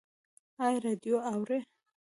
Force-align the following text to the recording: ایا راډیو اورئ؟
ایا 0.63 0.79
راډیو 0.85 1.15
اورئ؟ 1.31 1.59